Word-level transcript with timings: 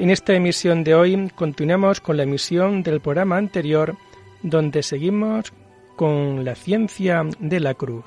En 0.00 0.08
esta 0.08 0.32
emisión 0.32 0.82
de 0.82 0.94
hoy 0.94 1.30
continuamos 1.34 2.00
con 2.00 2.16
la 2.16 2.22
emisión 2.22 2.82
del 2.82 3.02
programa 3.02 3.36
anterior, 3.36 3.98
donde 4.42 4.82
seguimos 4.82 5.52
con 5.94 6.42
la 6.42 6.54
ciencia 6.54 7.22
de 7.38 7.60
la 7.60 7.74
cruz. 7.74 8.06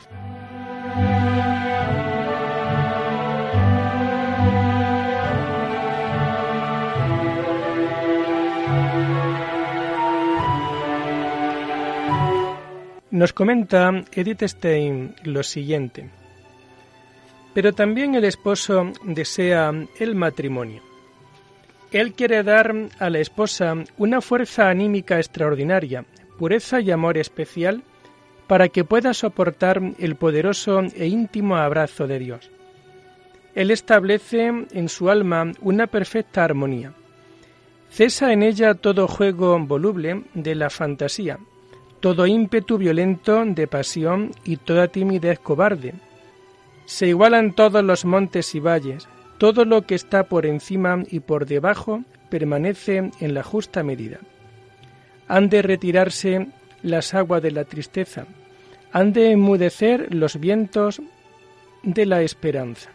Nos 13.12 13.34
comenta 13.34 14.04
Edith 14.14 14.42
Stein 14.42 15.14
lo 15.26 15.44
siguiente. 15.44 16.10
Pero 17.54 17.72
también 17.74 18.16
el 18.16 18.24
esposo 18.24 18.92
desea 19.04 19.72
el 20.00 20.16
matrimonio. 20.16 20.93
Él 21.94 22.14
quiere 22.14 22.42
dar 22.42 22.74
a 22.98 23.10
la 23.12 23.20
esposa 23.20 23.76
una 23.98 24.20
fuerza 24.20 24.68
anímica 24.68 25.18
extraordinaria, 25.18 26.06
pureza 26.40 26.82
y 26.82 26.90
amor 26.90 27.20
especial 27.20 27.84
para 28.48 28.68
que 28.70 28.84
pueda 28.84 29.14
soportar 29.14 29.80
el 30.00 30.16
poderoso 30.16 30.82
e 30.82 31.06
íntimo 31.06 31.56
abrazo 31.56 32.08
de 32.08 32.18
Dios. 32.18 32.50
Él 33.54 33.70
establece 33.70 34.48
en 34.48 34.90
su 34.90 35.12
alma 35.12 35.52
una 35.62 35.86
perfecta 35.86 36.44
armonía. 36.44 36.94
Cesa 37.92 38.34
en 38.34 38.42
ella 38.42 38.74
todo 38.74 39.08
juego 39.08 39.60
voluble 39.60 40.24
de 40.34 40.56
la 40.56 40.72
fantasía, 40.72 41.38
todo 42.00 42.26
ímpetu 42.26 42.80
violento 42.80 43.46
de 43.46 43.68
pasión 43.68 44.32
y 44.44 44.58
toda 44.58 44.88
timidez 44.88 45.38
cobarde. 45.38 45.94
Se 46.86 47.08
igualan 47.08 47.54
todos 47.54 47.84
los 47.84 48.04
montes 48.04 48.56
y 48.56 48.60
valles, 48.60 49.08
todo 49.38 49.66
lo 49.66 49.84
que 49.84 49.96
está 49.96 50.24
por 50.24 50.46
encima 50.46 51.04
y 51.10 51.20
por 51.20 51.46
debajo 51.46 52.04
permanece 52.30 53.12
en 53.20 53.34
la 53.34 53.44
justa 53.44 53.84
medida. 53.84 54.20
Han 55.28 55.50
de 55.50 55.62
retirarse 55.62 56.48
las 56.82 57.14
aguas 57.14 57.42
de 57.42 57.52
la 57.52 57.66
tristeza, 57.66 58.26
han 58.92 59.14
de 59.14 59.32
enmudecer 59.32 60.14
los 60.14 60.40
vientos 60.40 61.02
de 61.84 62.06
la 62.06 62.22
esperanza. 62.22 62.90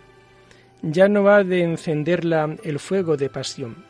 Ya 0.83 1.09
no 1.09 1.29
ha 1.29 1.43
de 1.43 1.63
encenderla 1.63 2.57
el 2.63 2.79
fuego 2.79 3.17
de 3.17 3.31
pasión 3.31 3.89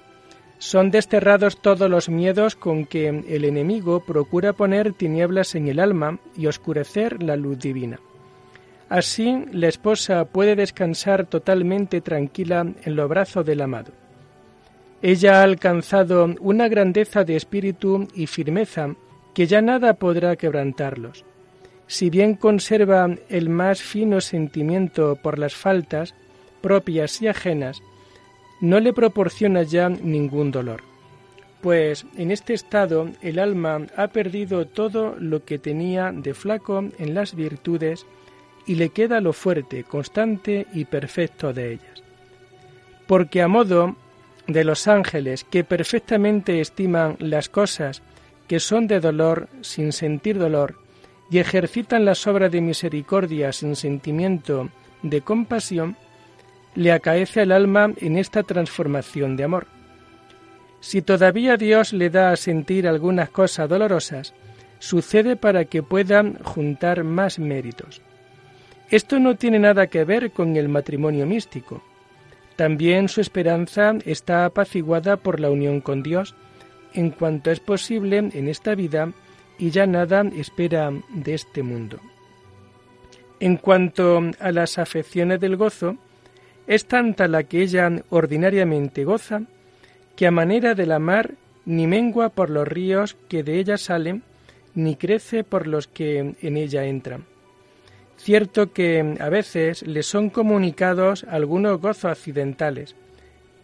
son 0.59 0.91
desterrados 0.91 1.61
todos 1.61 1.89
los 1.89 2.09
miedos 2.09 2.57
con 2.57 2.85
que 2.85 3.09
el 3.09 3.45
enemigo 3.45 4.01
procura 4.01 4.53
poner 4.53 4.93
tinieblas 4.93 5.55
en 5.55 5.69
el 5.69 5.79
alma 5.79 6.19
y 6.37 6.47
oscurecer 6.47 7.23
la 7.23 7.37
luz 7.37 7.59
divina. 7.61 8.01
Así 8.89 9.45
la 9.53 9.69
esposa 9.69 10.25
puede 10.25 10.57
descansar 10.57 11.27
totalmente 11.27 12.01
tranquila 12.01 12.67
en 12.85 12.97
los 12.97 13.09
brazos 13.09 13.45
del 13.45 13.61
amado. 13.61 13.93
Ella 15.03 15.41
ha 15.41 15.43
alcanzado 15.43 16.35
una 16.41 16.69
grandeza 16.69 17.23
de 17.23 17.37
espíritu 17.37 18.09
y 18.15 18.27
firmeza 18.27 18.95
que 19.35 19.47
ya 19.47 19.61
nada 19.61 19.95
podrá 19.95 20.37
quebrantarlos. 20.37 21.25
Si 21.87 22.11
bien 22.11 22.35
conserva 22.35 23.09
el 23.29 23.49
más 23.49 23.81
fino 23.81 24.21
sentimiento 24.21 25.17
por 25.17 25.39
las 25.39 25.55
faltas 25.55 26.15
propias 26.61 27.23
y 27.23 27.29
ajenas, 27.29 27.81
no 28.61 28.81
le 28.81 28.93
proporciona 28.93 29.63
ya 29.63 29.89
ningún 29.89 30.51
dolor, 30.51 30.83
pues 31.63 32.05
en 32.17 32.31
este 32.31 32.55
estado 32.55 33.09
el 33.23 33.39
alma 33.39 33.87
ha 33.97 34.09
perdido 34.09 34.67
todo 34.67 35.15
lo 35.19 35.45
que 35.45 35.59
tenía 35.59 36.11
de 36.13 36.35
flaco 36.35 36.85
en 36.99 37.15
las 37.15 37.35
virtudes 37.35 38.05
y 38.69 38.75
le 38.75 38.91
queda 38.91 39.21
lo 39.21 39.33
fuerte, 39.33 39.83
constante 39.83 40.67
y 40.75 40.85
perfecto 40.85 41.53
de 41.55 41.73
ellas. 41.73 42.03
Porque 43.07 43.41
a 43.41 43.49
modo 43.49 43.97
de 44.47 44.63
los 44.63 44.87
ángeles 44.87 45.43
que 45.43 45.65
perfectamente 45.65 46.61
estiman 46.61 47.17
las 47.19 47.49
cosas 47.49 48.03
que 48.47 48.61
son 48.61 48.87
de 48.87 49.01
dolor 49.01 49.49
sin 49.63 49.93
sentir 49.93 50.39
dolor 50.39 50.77
y 51.31 51.39
ejercitan 51.39 52.05
las 52.05 52.27
obras 52.27 52.53
de 52.53 52.61
misericordia 52.61 53.53
sin 53.53 53.75
sentimiento 53.75 54.69
de 55.03 55.23
compasión, 55.23 55.97
le 56.75 56.93
acaece 56.93 57.41
al 57.41 57.53
alma 57.53 57.93
en 57.97 58.19
esta 58.19 58.43
transformación 58.43 59.37
de 59.37 59.45
amor. 59.45 59.67
Si 60.81 61.01
todavía 61.01 61.57
Dios 61.57 61.95
le 61.95 62.11
da 62.11 62.31
a 62.31 62.37
sentir 62.37 62.87
algunas 62.87 63.31
cosas 63.31 63.69
dolorosas, 63.69 64.35
sucede 64.79 65.37
para 65.37 65.65
que 65.65 65.83
puedan 65.83 66.39
juntar 66.45 67.03
más 67.03 67.39
méritos. 67.39 68.03
Esto 68.91 69.19
no 69.19 69.37
tiene 69.37 69.59
nada 69.59 69.89
que 69.89 70.05
ver 70.05 70.31
con 70.31 70.57
el 70.57 70.69
matrimonio 70.69 71.27
místico. 71.27 71.83
También 72.57 73.09
su 73.09 73.21
esperanza 73.21 73.95
está 74.07 74.47
apaciguada 74.47 75.19
por 75.19 75.41
la 75.41 75.51
unión 75.51 75.81
con 75.81 76.03
Dios, 76.03 76.35
en 76.95 77.11
cuanto 77.11 77.51
es 77.51 77.61
posible 77.61 78.17
en 78.17 78.49
esta 78.49 78.75
vida 78.75 79.13
y 79.59 79.71
ya 79.71 79.87
nada 79.87 80.23
espera 80.35 80.91
de 81.11 81.35
este 81.35 81.63
mundo. 81.63 82.01
En 83.41 83.59
cuanto 83.59 84.23
a 84.41 84.53
las 84.53 84.79
afecciones 84.79 85.39
del 85.39 85.57
gozo, 85.57 85.97
es 86.67 86.87
tanta 86.87 87.29
la 87.29 87.45
que 87.45 87.63
ella 87.63 87.91
ordinariamente 88.09 89.05
goza, 89.05 89.43
que 90.17 90.27
a 90.27 90.31
manera 90.31 90.75
de 90.75 90.87
la 90.87 90.99
mar 90.99 91.35
ni 91.67 91.87
mengua 91.87 92.31
por 92.31 92.49
los 92.49 92.67
ríos 92.67 93.17
que 93.29 93.43
de 93.43 93.59
ella 93.59 93.77
salen, 93.77 94.23
ni 94.75 94.97
crece 94.97 95.45
por 95.45 95.67
los 95.67 95.87
que 95.87 96.35
en 96.41 96.57
ella 96.57 96.87
entran. 96.87 97.25
Cierto 98.29 98.75
que 98.75 99.17
a 99.21 99.31
veces 99.31 99.81
le 99.87 100.03
son 100.03 100.29
comunicados 100.29 101.25
algunos 101.31 101.81
gozos 101.81 102.05
accidentales, 102.05 102.95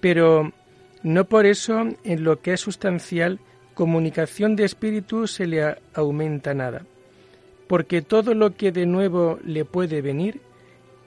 pero 0.00 0.54
no 1.02 1.26
por 1.26 1.44
eso 1.44 1.82
en 2.02 2.24
lo 2.24 2.40
que 2.40 2.54
es 2.54 2.62
sustancial 2.62 3.40
comunicación 3.74 4.56
de 4.56 4.64
espíritu 4.64 5.26
se 5.26 5.46
le 5.46 5.76
aumenta 5.92 6.54
nada, 6.54 6.86
porque 7.68 8.00
todo 8.00 8.32
lo 8.32 8.56
que 8.56 8.72
de 8.72 8.86
nuevo 8.86 9.38
le 9.44 9.66
puede 9.66 10.00
venir, 10.00 10.40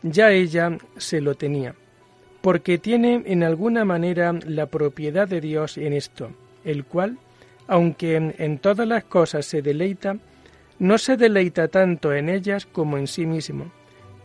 ya 0.03 0.29
ella 0.29 0.77
se 0.97 1.19
lo 1.19 1.33
tenía 1.33 1.73
porque 2.41 2.77
tiene 2.77 3.23
en 3.25 3.41
alguna 3.41 3.85
manera 3.85 4.33
la 4.45 4.67
propiedad 4.67 5.27
de 5.27 5.41
Dios 5.41 5.79
en 5.79 5.93
esto, 5.93 6.29
el 6.63 6.85
cual, 6.85 7.17
aunque 7.65 8.17
en, 8.37 8.59
todas 8.59 8.87
las 8.87 9.05
cosas 9.05 9.47
se 9.47 9.63
deleita, 9.63 10.17
no 10.79 10.97
se 10.97 11.17
deleita 11.17 11.67
tanto 11.67 12.13
en 12.13 12.29
ellas 12.29 12.65
como 12.65 12.97
en 12.97 13.07
sí 13.07 13.25
mismo, 13.25 13.71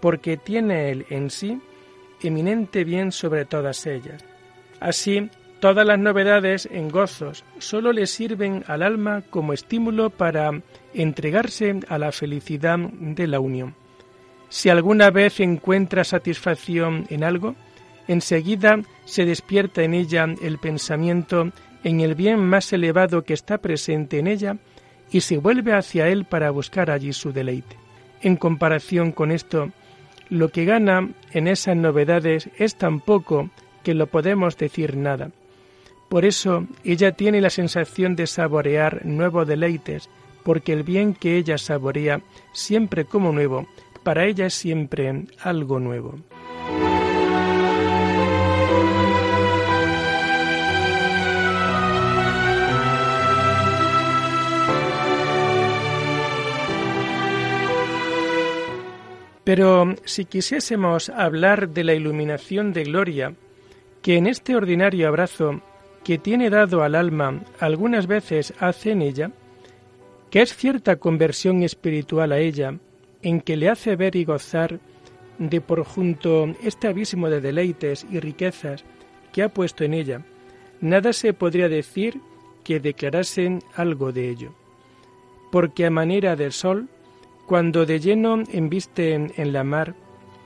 porque 0.01 0.37
tiene 0.37 0.91
él 0.91 1.07
en 1.11 1.31
sí 1.31 1.61
eminente 2.23 2.85
bien 2.85 3.13
sobre 3.13 3.45
todas 3.45 3.87
ellas. 3.87 4.25
Así, 4.81 5.31
todas 5.61 5.87
las 5.87 5.99
novedades 5.99 6.69
en 6.71 6.89
gozos 6.89 7.45
sólo 7.59 7.93
le 7.93 8.07
sirven 8.07 8.65
al 8.67 8.83
alma 8.83 9.23
como 9.31 9.53
estímulo 9.53 10.11
para 10.11 10.61
entregarse 10.95 11.81
a 11.89 11.99
la 11.99 12.13
felicidad 12.13 12.79
de 12.79 13.27
la 13.27 13.41
unión. 13.41 13.75
Si 14.49 14.69
alguna 14.69 15.11
vez 15.11 15.41
encuentra 15.41 16.05
satisfacción 16.05 17.07
en 17.09 17.25
algo, 17.25 17.55
enseguida 18.09 18.81
se 19.05 19.25
despierta 19.25 19.83
en 19.83 19.95
ella 19.95 20.27
el 20.43 20.59
pensamiento 20.59 21.53
en 21.85 22.01
el 22.01 22.15
bien 22.15 22.39
más 22.39 22.73
elevado 22.73 23.23
que 23.23 23.35
está 23.35 23.59
presente 23.59 24.19
en 24.19 24.27
ella 24.27 24.59
y 25.13 25.21
se 25.21 25.37
vuelve 25.37 25.75
hacia 25.75 26.09
él 26.09 26.25
para 26.25 26.51
buscar 26.51 26.91
allí 26.91 27.13
su 27.13 27.33
deleite. 27.33 27.77
En 28.23 28.37
comparación 28.37 29.13
con 29.13 29.31
esto, 29.31 29.71
lo 30.31 30.49
que 30.49 30.65
gana 30.65 31.11
en 31.33 31.47
esas 31.47 31.77
novedades 31.77 32.49
es 32.57 32.77
tan 32.77 33.01
poco 33.01 33.51
que 33.83 33.95
lo 33.95 34.07
podemos 34.07 34.57
decir 34.57 34.97
nada. 34.97 35.31
Por 36.09 36.25
eso 36.25 36.67
ella 36.85 37.13
tiene 37.13 37.41
la 37.41 37.51
sensación 37.51 38.17
de 38.17 38.27
saborear 38.27 39.05
nuevos 39.05 39.47
deleites, 39.47 40.09
porque 40.45 40.73
el 40.73 40.83
bien 40.83 41.15
que 41.15 41.37
ella 41.37 41.59
saborea 41.59 42.21
siempre 42.53 43.05
como 43.05 43.33
nuevo, 43.33 43.67
para 44.03 44.27
ella 44.27 44.47
es 44.47 44.55
siempre 44.55 45.27
algo 45.43 45.79
nuevo. 45.79 46.19
Pero 59.45 59.95
si 60.05 60.25
quisiésemos 60.25 61.09
hablar 61.09 61.71
de 61.71 61.85
la 61.85 61.95
iluminación 61.95 62.73
de 62.73 62.85
gloria 62.85 63.35
que 64.01 64.17
en 64.17 64.27
este 64.27 64.57
ordinario 64.57 65.09
abrazo 65.09 65.61
que 66.05 66.19
tiene 66.19 66.51
dado 66.51 66.83
al 66.83 66.95
alma 66.95 67.41
algunas 67.61 68.07
veces 68.07 68.55
hace 68.59 68.93
en 68.93 69.03
ella, 69.03 69.31
que 70.31 70.43
es 70.43 70.55
cierta 70.57 70.97
conversión 70.97 71.63
espiritual 71.63 72.33
a 72.33 72.39
ella, 72.39 72.79
en 73.23 73.41
que 73.41 73.57
le 73.57 73.69
hace 73.69 73.97
ver 73.97 74.17
y 74.17 74.25
gozar 74.25 74.81
de 75.39 75.61
por 75.61 75.85
junto 75.85 76.55
este 76.63 76.89
abismo 76.89 77.29
de 77.29 77.41
deleites 77.41 78.07
y 78.11 78.21
riquezas 78.21 78.85
que 79.33 79.43
ha 79.43 79.49
puesto 79.49 79.85
en 79.85 79.95
ella, 79.95 80.25
nada 80.81 81.13
se 81.13 81.33
podría 81.33 81.69
decir 81.69 82.21
que 82.65 82.81
declarasen 82.81 83.63
algo 83.75 84.13
de 84.13 84.29
ello. 84.29 84.55
Porque 85.51 85.87
a 85.87 85.91
manera 85.91 86.37
del 86.37 86.53
sol, 86.53 86.89
cuando 87.53 87.85
de 87.85 88.01
lleno 88.01 88.43
embiste 88.51 89.13
en 89.13 89.53
la 89.53 89.63
mar, 89.63 89.95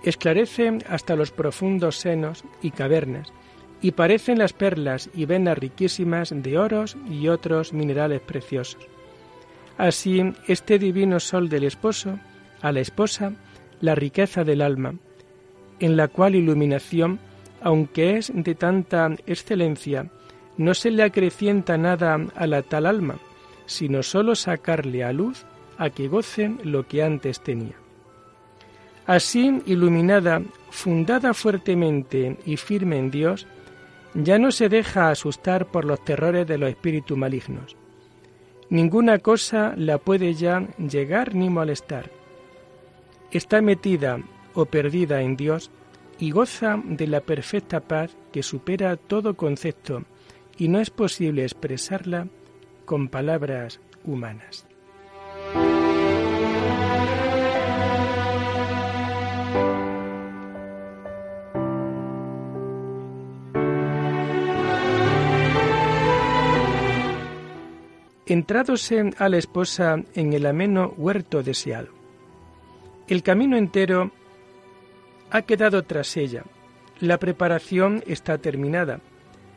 esclarece 0.02 0.78
hasta 0.88 1.14
los 1.14 1.30
profundos 1.30 1.98
senos 1.98 2.42
y 2.62 2.72
cavernas, 2.72 3.32
y 3.80 3.92
parecen 3.92 4.38
las 4.38 4.52
perlas 4.52 5.08
y 5.14 5.24
venas 5.24 5.56
riquísimas 5.56 6.34
de 6.34 6.58
oros 6.58 6.96
y 7.08 7.28
otros 7.28 7.72
minerales 7.72 8.22
preciosos. 8.22 8.88
Así, 9.78 10.20
este 10.48 10.80
divino 10.80 11.20
sol 11.20 11.48
del 11.48 11.62
esposo, 11.62 12.18
a 12.60 12.72
la 12.72 12.80
esposa, 12.80 13.34
la 13.80 13.94
riqueza 13.94 14.42
del 14.42 14.60
alma, 14.60 14.96
en 15.78 15.96
la 15.96 16.08
cual 16.08 16.34
iluminación, 16.34 17.20
aunque 17.62 18.16
es 18.16 18.32
de 18.34 18.56
tanta 18.56 19.14
excelencia, 19.28 20.10
no 20.56 20.74
se 20.74 20.90
le 20.90 21.04
acrecienta 21.04 21.78
nada 21.78 22.18
a 22.34 22.46
la 22.48 22.62
tal 22.62 22.84
alma, 22.84 23.20
sino 23.66 24.02
sólo 24.02 24.34
sacarle 24.34 25.04
a 25.04 25.12
luz 25.12 25.46
a 25.78 25.90
que 25.90 26.08
gocen 26.08 26.60
lo 26.64 26.86
que 26.86 27.02
antes 27.02 27.40
tenía. 27.40 27.76
Así, 29.06 29.62
iluminada, 29.66 30.42
fundada 30.70 31.32
fuertemente 31.32 32.38
y 32.44 32.56
firme 32.56 32.98
en 32.98 33.10
Dios, 33.10 33.46
ya 34.14 34.38
no 34.38 34.50
se 34.50 34.68
deja 34.68 35.10
asustar 35.10 35.66
por 35.66 35.84
los 35.84 36.04
terrores 36.04 36.46
de 36.46 36.58
los 36.58 36.70
espíritus 36.70 37.16
malignos. 37.16 37.76
Ninguna 38.68 39.18
cosa 39.20 39.74
la 39.76 39.98
puede 39.98 40.34
ya 40.34 40.66
llegar 40.78 41.34
ni 41.34 41.50
molestar. 41.50 42.10
Está 43.30 43.60
metida 43.60 44.18
o 44.54 44.64
perdida 44.64 45.20
en 45.22 45.36
Dios 45.36 45.70
y 46.18 46.30
goza 46.30 46.80
de 46.84 47.06
la 47.06 47.20
perfecta 47.20 47.80
paz 47.80 48.16
que 48.32 48.42
supera 48.42 48.96
todo 48.96 49.36
concepto 49.36 50.02
y 50.58 50.68
no 50.68 50.80
es 50.80 50.90
posible 50.90 51.42
expresarla 51.42 52.26
con 52.86 53.08
palabras 53.08 53.80
humanas. 54.04 54.66
Entradose 68.48 69.10
a 69.18 69.28
la 69.28 69.38
esposa 69.38 69.96
en 70.14 70.32
el 70.32 70.46
ameno 70.46 70.94
huerto 70.96 71.42
deseado. 71.42 71.88
El 73.08 73.24
camino 73.24 73.56
entero 73.56 74.12
ha 75.32 75.42
quedado 75.42 75.82
tras 75.82 76.16
ella. 76.16 76.44
La 77.00 77.18
preparación 77.18 78.04
está 78.06 78.38
terminada. 78.38 79.00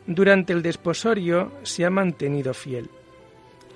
Durante 0.08 0.52
el 0.52 0.62
desposorio 0.62 1.52
se 1.62 1.84
ha 1.84 1.90
mantenido 1.90 2.52
fiel. 2.52 2.90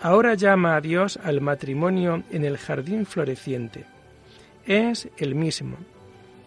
Ahora 0.03 0.35
llama 0.35 0.75
a 0.75 0.81
Dios 0.81 1.17
al 1.23 1.41
matrimonio 1.41 2.25
en 2.33 2.45
el 2.45 2.59
jardín 2.59 3.07
floreciente. 3.07 3.85
Es 4.67 5.09
el 5.17 5.37
mismo, 5.37 5.77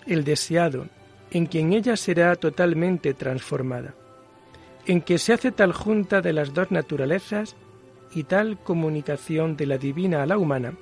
el 0.05 0.25
deseado, 0.25 0.87
en 1.31 1.45
quien 1.45 1.71
ella 1.71 1.95
será 1.95 2.35
totalmente 2.35 3.13
transformada, 3.13 3.93
en 4.85 4.99
que 4.99 5.19
se 5.19 5.31
hace 5.31 5.53
tal 5.53 5.71
junta 5.71 6.19
de 6.19 6.33
las 6.33 6.53
dos 6.53 6.69
naturalezas 6.69 7.55
y 8.13 8.23
tal 8.23 8.57
comunicación 8.57 9.57
de 9.57 9.65
la 9.65 9.77
divina 9.77 10.23
a 10.23 10.25
la 10.25 10.37
humana, 10.37 10.73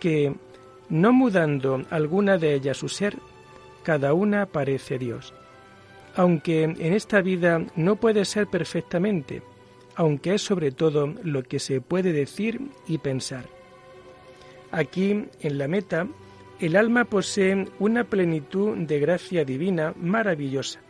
que, 0.00 0.34
no 0.88 1.12
mudando 1.12 1.82
alguna 1.90 2.38
de 2.38 2.54
ellas 2.54 2.78
su 2.78 2.88
ser, 2.88 3.16
cada 3.82 4.14
una 4.14 4.46
parece 4.46 4.98
Dios. 4.98 5.32
Aunque 6.14 6.64
en 6.64 6.92
esta 6.92 7.22
vida 7.22 7.64
no 7.76 7.96
puede 7.96 8.24
ser 8.24 8.46
perfectamente, 8.46 9.42
aunque 9.94 10.34
es 10.34 10.42
sobre 10.42 10.70
todo 10.70 11.14
lo 11.22 11.42
que 11.42 11.58
se 11.58 11.80
puede 11.80 12.12
decir 12.12 12.60
y 12.86 12.98
pensar. 12.98 13.46
Aquí, 14.70 15.26
en 15.40 15.58
la 15.58 15.68
meta, 15.68 16.06
el 16.60 16.76
alma 16.76 17.04
posee 17.04 17.68
una 17.78 18.04
plenitud 18.04 18.76
de 18.76 19.00
gracia 19.00 19.44
divina 19.44 19.94
maravillosa, 19.96 20.80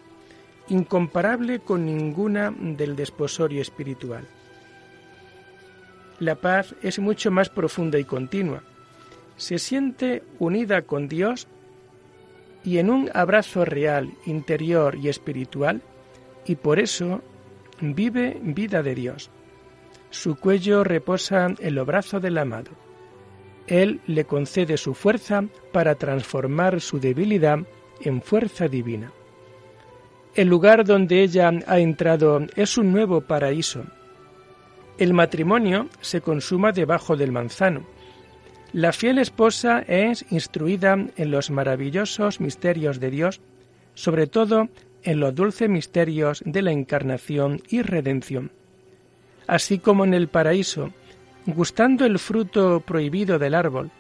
incomparable 0.69 1.61
con 1.61 1.87
ninguna 1.87 2.53
del 2.59 2.95
desposorio 2.95 3.63
espiritual 3.63 4.27
la 6.23 6.37
paz 6.37 6.75
es 6.83 7.01
mucho 7.01 7.31
más 7.31 7.49
profunda 7.49 7.99
y 7.99 8.05
continua. 8.05 8.63
Se 9.37 9.59
siente 9.59 10.23
unida 10.39 10.83
con 10.83 11.09
Dios 11.09 11.49
y 12.65 12.79
en 12.79 12.91
un 12.91 13.11
abrazo 13.13 13.65
real, 13.65 14.13
interior 14.25 14.95
y 14.95 15.09
espiritual, 15.09 15.83
y 16.47 16.55
por 16.55 16.79
eso 16.79 17.23
vive 17.81 18.39
vida 18.41 18.85
de 18.85 18.95
Dios. 18.95 19.31
Su 20.11 20.37
cuello 20.37 20.85
reposa 20.85 21.55
en 21.59 21.75
los 21.75 21.87
brazos 21.87 22.23
del 22.23 22.39
amado. 22.39 22.71
Él 23.67 24.01
le 24.07 24.25
concede 24.25 24.77
su 24.77 24.95
fuerza 24.95 25.45
para 25.73 25.97
transformar 25.97 26.81
su 26.81 27.01
debilidad 27.01 27.59
en 28.01 28.23
fuerza 28.23 28.69
divina. 28.69 29.13
El 30.37 30.49
lugar 30.49 30.85
donde 30.85 31.23
ella 31.23 31.51
ha 31.67 31.81
entrado 31.81 32.41
es 32.55 32.79
un 32.79 32.93
nuevo 32.93 33.23
paraíso, 33.23 33.85
el 35.03 35.15
matrimonio 35.15 35.89
se 36.01 36.21
consuma 36.21 36.71
debajo 36.71 37.17
del 37.17 37.33
manzano. 37.33 37.83
La 38.73 38.93
fiel 38.93 39.19
esposa 39.19 39.81
es 39.81 40.25
instruida 40.31 40.93
en 41.17 41.31
los 41.33 41.51
maravillosos 41.51 42.41
misterios 42.41 43.01
de 43.01 43.11
Dios, 43.11 43.41
sobre 43.95 44.29
todo 44.29 44.69
en 45.03 45.19
los 45.19 45.35
dulces 45.35 45.69
misterios 45.69 46.41
de 46.47 46.63
la 46.63 46.71
encarnación 46.71 47.61
y 47.69 47.83
redención. 47.83 48.53
Así 49.49 49.81
como 49.81 50.05
en 50.05 50.15
el 50.15 50.29
paraíso, 50.29 50.93
gustando 51.47 52.07
el 52.07 52.21
fruto 52.21 52.79
prohibido 52.79 53.41
del 53.41 53.57
árbol, 53.57 53.91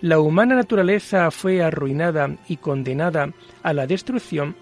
la 0.00 0.20
humana 0.20 0.54
naturaleza 0.54 1.32
fue 1.32 1.60
arruinada 1.60 2.36
y 2.46 2.58
condenada 2.58 3.32
a 3.64 3.72
la 3.72 3.88
destrucción, 3.88 4.54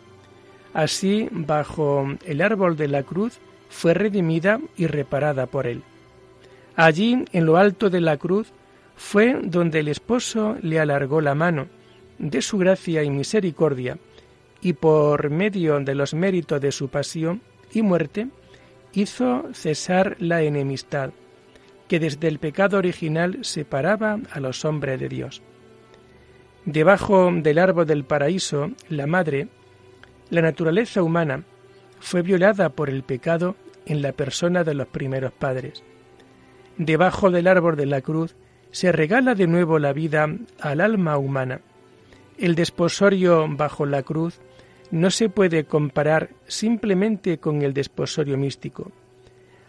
así 0.73 1.29
bajo 1.31 2.09
el 2.25 2.41
árbol 2.41 2.79
de 2.79 2.89
la 2.89 3.03
cruz 3.03 3.39
fue 3.69 3.93
redimida 3.93 4.61
y 4.79 4.87
reparada 4.87 5.45
por 5.45 5.67
él. 5.67 5.83
Allí, 6.77 7.25
en 7.33 7.47
lo 7.47 7.57
alto 7.57 7.91
de 7.91 8.01
la 8.01 8.17
cruz, 8.17 8.53
fue 8.97 9.39
donde 9.43 9.81
el 9.81 9.89
esposo 9.89 10.57
le 10.63 10.79
alargó 10.79 11.21
la 11.21 11.35
mano, 11.35 11.69
de 12.19 12.43
su 12.43 12.59
gracia 12.59 13.03
y 13.03 13.11
misericordia, 13.11 13.99
y 14.61 14.75
por 14.75 15.31
medio 15.31 15.81
de 15.81 15.95
los 15.95 16.13
méritos 16.13 16.61
de 16.61 16.71
su 16.71 16.89
pasión 16.89 17.41
y 17.73 17.83
muerte, 17.83 18.29
hizo 18.93 19.49
cesar 19.53 20.17
la 20.19 20.43
enemistad, 20.43 21.11
que 21.89 21.99
desde 21.99 22.29
el 22.29 22.39
pecado 22.39 22.79
original 22.79 23.39
separaba 23.43 24.19
a 24.31 24.41
los 24.41 24.65
hombres 24.65 25.01
de 25.01 25.09
Dios. 25.09 25.43
Debajo 26.65 27.31
del 27.33 27.59
árbol 27.59 27.87
del 27.87 28.05
paraíso, 28.05 28.71
la 28.91 29.07
madre, 29.07 29.49
la 30.29 30.43
naturaleza 30.43 31.03
humana, 31.03 31.43
fue 32.01 32.23
violada 32.23 32.69
por 32.69 32.91
el 32.91 33.03
pecado 33.03 33.57
en 33.87 34.03
la 34.03 34.13
persona 34.13 34.63
de 34.63 34.75
los 34.75 34.87
primeros 34.89 35.33
padres. 35.33 35.83
Debajo 36.83 37.31
del 37.31 37.47
árbol 37.47 37.77
de 37.77 37.85
la 37.85 38.01
cruz 38.01 38.37
se 38.71 38.91
regala 38.91 39.35
de 39.35 39.47
nuevo 39.47 39.79
la 39.79 39.93
vida 39.93 40.35
al 40.61 40.81
alma 40.81 41.19
humana. 41.19 41.61
El 42.39 42.55
desposorio 42.55 43.47
bajo 43.51 43.85
la 43.85 44.03
cruz 44.03 44.41
no 44.91 45.11
se 45.11 45.29
puede 45.29 45.65
comparar 45.65 46.31
simplemente 46.47 47.37
con 47.37 47.61
el 47.61 47.75
desposorio 47.75 48.39
místico. 48.39 48.93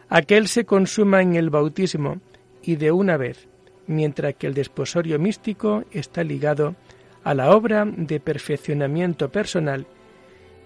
Aquel 0.07 0.47
se 0.47 0.63
consuma 0.63 1.21
en 1.21 1.35
el 1.35 1.49
bautismo 1.49 2.21
y 2.63 2.77
de 2.77 2.93
una 2.93 3.17
vez, 3.17 3.49
mientras 3.87 4.35
que 4.35 4.47
el 4.47 4.53
desposorio 4.53 5.19
místico 5.19 5.83
está 5.91 6.23
ligado 6.23 6.77
a 7.25 7.33
la 7.33 7.53
obra 7.53 7.83
de 7.85 8.21
perfeccionamiento 8.21 9.29
personal 9.29 9.85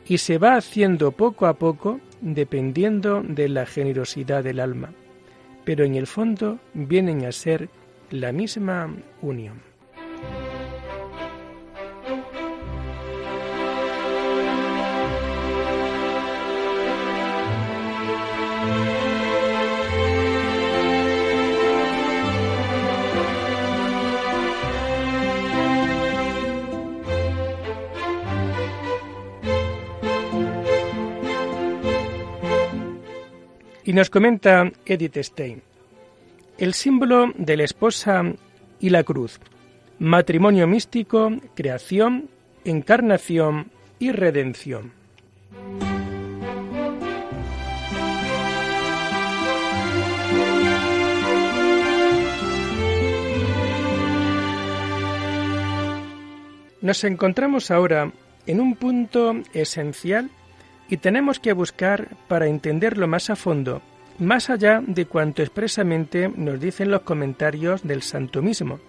y 0.06 0.20
se 0.20 0.38
va 0.38 0.58
haciendo 0.58 1.12
poco 1.12 1.48
a 1.48 1.56
poco 1.56 2.00
dependiendo 2.22 3.24
de 3.24 3.50
la 3.50 3.66
generosidad 3.66 4.44
del 4.44 4.60
alma, 4.60 4.94
pero 5.66 5.84
en 5.84 5.96
el 5.96 6.08
fondo 6.08 6.60
vienen 6.74 7.26
a 7.26 7.32
ser 7.32 7.70
la 8.12 8.32
misma 8.32 8.96
unión. 9.22 9.75
Y 33.86 33.94
nos 33.94 34.10
comenta 34.10 34.72
Edith 34.88 35.18
Stein, 35.18 35.62
el 36.58 36.74
símbolo 36.74 37.32
de 37.38 37.56
la 37.56 37.66
esposa 37.66 38.24
y 38.80 38.90
la 38.90 39.04
cruz, 39.04 39.40
matrimonio 40.00 40.66
místico, 40.66 41.32
creación, 41.54 42.28
encarnación 42.64 43.70
y 44.00 44.12
redención. 44.12 44.92
Nos 56.82 57.04
encontramos 57.04 57.70
ahora 57.70 58.12
en 58.48 58.60
un 58.60 58.76
punto 58.76 59.36
esencial 59.54 60.32
y 60.90 60.98
tenemos 60.98 61.40
que 61.40 61.54
buscar 61.54 62.10
para 62.28 62.48
entenderlo 62.48 63.08
más 63.08 63.30
a 63.30 63.36
fondo, 63.36 63.82
más 64.20 64.50
allá 64.50 64.82
de 64.86 65.06
cuanto 65.06 65.42
expresamente 65.42 66.30
nos 66.36 66.60
dicen 66.60 66.92
los 66.92 67.02
comentarios 67.02 67.84
del 67.84 68.02
santo 68.02 68.42
mismo. 68.42 68.80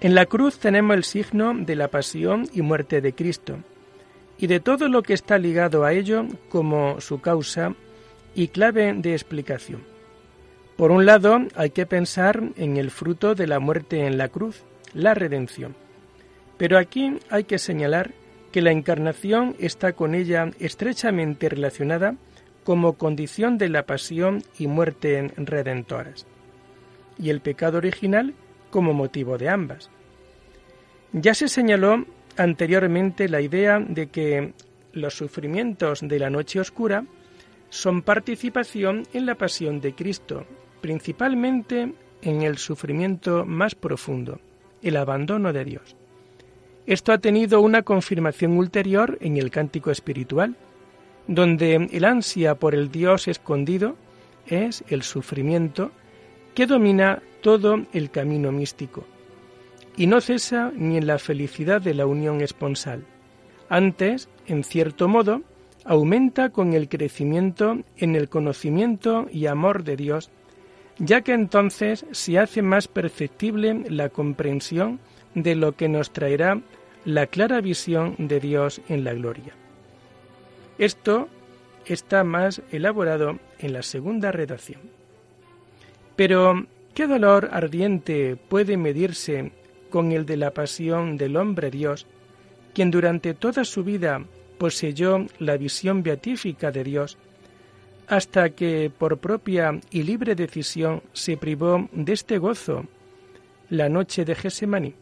En 0.00 0.14
la 0.14 0.26
cruz 0.26 0.58
tenemos 0.58 0.96
el 0.96 1.04
signo 1.04 1.54
de 1.54 1.74
la 1.74 1.88
pasión 1.88 2.48
y 2.52 2.62
muerte 2.62 3.00
de 3.00 3.12
Cristo, 3.12 3.58
y 4.38 4.46
de 4.46 4.60
todo 4.60 4.88
lo 4.88 5.02
que 5.02 5.14
está 5.14 5.38
ligado 5.38 5.84
a 5.84 5.92
ello 5.92 6.26
como 6.48 7.00
su 7.00 7.20
causa 7.20 7.74
y 8.34 8.48
clave 8.48 8.94
de 8.94 9.12
explicación. 9.12 9.82
Por 10.76 10.92
un 10.92 11.06
lado, 11.06 11.40
hay 11.56 11.70
que 11.70 11.86
pensar 11.86 12.40
en 12.56 12.76
el 12.76 12.92
fruto 12.92 13.34
de 13.34 13.48
la 13.48 13.58
muerte 13.58 14.06
en 14.06 14.16
la 14.16 14.28
cruz, 14.28 14.62
la 14.94 15.12
redención. 15.12 15.74
Pero 16.56 16.78
aquí 16.78 17.18
hay 17.30 17.44
que 17.44 17.58
señalar 17.58 18.12
que 18.58 18.62
la 18.62 18.72
encarnación 18.72 19.54
está 19.60 19.92
con 19.92 20.16
ella 20.16 20.50
estrechamente 20.58 21.48
relacionada 21.48 22.16
como 22.64 22.94
condición 22.94 23.56
de 23.56 23.68
la 23.68 23.86
pasión 23.86 24.42
y 24.58 24.66
muerte 24.66 25.30
redentoras, 25.36 26.26
y 27.20 27.30
el 27.30 27.40
pecado 27.40 27.78
original 27.78 28.34
como 28.70 28.94
motivo 28.94 29.38
de 29.38 29.48
ambas. 29.48 29.90
Ya 31.12 31.34
se 31.34 31.46
señaló 31.46 32.04
anteriormente 32.36 33.28
la 33.28 33.40
idea 33.42 33.78
de 33.78 34.08
que 34.08 34.54
los 34.92 35.14
sufrimientos 35.14 36.00
de 36.02 36.18
la 36.18 36.28
noche 36.28 36.58
oscura 36.58 37.04
son 37.70 38.02
participación 38.02 39.04
en 39.12 39.24
la 39.24 39.36
pasión 39.36 39.80
de 39.80 39.94
Cristo, 39.94 40.46
principalmente 40.80 41.92
en 42.22 42.42
el 42.42 42.58
sufrimiento 42.58 43.44
más 43.44 43.76
profundo, 43.76 44.40
el 44.82 44.96
abandono 44.96 45.52
de 45.52 45.64
Dios. 45.64 45.94
Esto 46.88 47.12
ha 47.12 47.18
tenido 47.18 47.60
una 47.60 47.82
confirmación 47.82 48.56
ulterior 48.56 49.18
en 49.20 49.36
el 49.36 49.50
cántico 49.50 49.90
espiritual, 49.90 50.56
donde 51.26 51.74
el 51.74 52.02
ansia 52.02 52.54
por 52.54 52.74
el 52.74 52.90
Dios 52.90 53.28
escondido 53.28 53.94
es 54.46 54.82
el 54.88 55.02
sufrimiento 55.02 55.90
que 56.54 56.64
domina 56.64 57.20
todo 57.42 57.84
el 57.92 58.10
camino 58.10 58.52
místico, 58.52 59.04
y 59.98 60.06
no 60.06 60.22
cesa 60.22 60.72
ni 60.74 60.96
en 60.96 61.06
la 61.06 61.18
felicidad 61.18 61.82
de 61.82 61.92
la 61.92 62.06
unión 62.06 62.40
esponsal. 62.40 63.04
Antes, 63.68 64.30
en 64.46 64.64
cierto 64.64 65.08
modo, 65.08 65.42
aumenta 65.84 66.48
con 66.48 66.72
el 66.72 66.88
crecimiento 66.88 67.80
en 67.98 68.16
el 68.16 68.30
conocimiento 68.30 69.26
y 69.30 69.44
amor 69.44 69.84
de 69.84 69.96
Dios, 69.96 70.30
ya 70.98 71.20
que 71.20 71.34
entonces 71.34 72.06
se 72.12 72.38
hace 72.38 72.62
más 72.62 72.88
perceptible 72.88 73.84
la 73.90 74.08
comprensión 74.08 75.00
de 75.34 75.54
lo 75.54 75.72
que 75.72 75.90
nos 75.90 76.12
traerá 76.12 76.62
la 77.04 77.26
clara 77.26 77.60
visión 77.60 78.14
de 78.18 78.40
Dios 78.40 78.80
en 78.88 79.04
la 79.04 79.14
gloria. 79.14 79.54
Esto 80.78 81.28
está 81.86 82.24
más 82.24 82.62
elaborado 82.70 83.38
en 83.58 83.72
la 83.72 83.82
segunda 83.82 84.30
redacción. 84.32 84.80
Pero, 86.16 86.66
¿qué 86.94 87.06
dolor 87.06 87.48
ardiente 87.52 88.36
puede 88.36 88.76
medirse 88.76 89.52
con 89.90 90.12
el 90.12 90.26
de 90.26 90.36
la 90.36 90.52
pasión 90.52 91.16
del 91.16 91.36
hombre 91.36 91.70
Dios, 91.70 92.06
quien 92.74 92.90
durante 92.90 93.34
toda 93.34 93.64
su 93.64 93.84
vida 93.84 94.24
poseyó 94.58 95.26
la 95.38 95.56
visión 95.56 96.02
beatífica 96.02 96.70
de 96.70 96.84
Dios, 96.84 97.16
hasta 98.06 98.50
que 98.50 98.90
por 98.96 99.18
propia 99.18 99.80
y 99.90 100.02
libre 100.02 100.34
decisión 100.34 101.02
se 101.12 101.36
privó 101.36 101.88
de 101.92 102.12
este 102.12 102.38
gozo 102.38 102.84
la 103.70 103.88
noche 103.88 104.24
de 104.24 104.34
Gesemaní? 104.34 104.94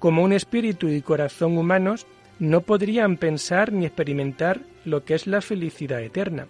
Como 0.00 0.24
un 0.24 0.32
espíritu 0.32 0.88
y 0.88 1.02
corazón 1.02 1.56
humanos 1.56 2.06
no 2.40 2.62
podrían 2.62 3.18
pensar 3.18 3.70
ni 3.70 3.84
experimentar 3.86 4.62
lo 4.84 5.04
que 5.04 5.14
es 5.14 5.26
la 5.28 5.42
felicidad 5.42 6.00
eterna. 6.00 6.48